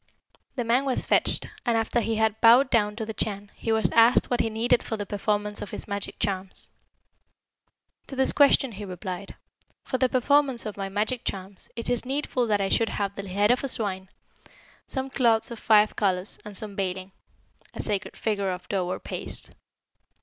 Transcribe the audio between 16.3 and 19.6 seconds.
and some baling' (a sacred figure of dough or paste).